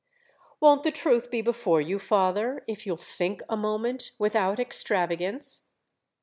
"Won't 0.59 0.81
the 0.81 0.89
truth 0.91 1.29
be 1.29 1.43
before 1.43 1.79
you, 1.79 1.99
father, 1.99 2.63
if 2.67 2.87
you'll 2.87 2.97
think 2.97 3.43
a 3.47 3.55
moment—without 3.55 4.59
extravagance?" 4.59 5.67